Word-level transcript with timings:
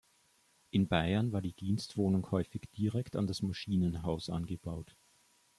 In 0.71 0.87
Bayern 0.87 1.31
war 1.31 1.43
die 1.43 1.53
Dienstwohnung 1.53 2.31
häufig 2.31 2.63
direkt 2.75 3.15
an 3.15 3.27
das 3.27 3.43
Maschinenhaus 3.43 4.31
angebaut. 4.31 4.97